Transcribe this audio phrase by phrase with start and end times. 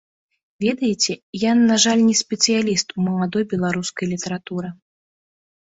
[0.63, 4.67] Ведаеце, я, на жаль, не спецыяліст у маладой беларускай літаратуры.